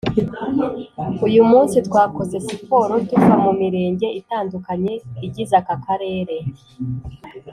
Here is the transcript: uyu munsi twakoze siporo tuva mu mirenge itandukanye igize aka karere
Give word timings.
uyu 1.27 1.41
munsi 1.51 1.75
twakoze 1.87 2.35
siporo 2.47 2.93
tuva 3.09 3.33
mu 3.43 3.51
mirenge 3.59 4.07
itandukanye 4.19 4.93
igize 5.25 5.53
aka 5.61 5.75
karere 5.85 6.37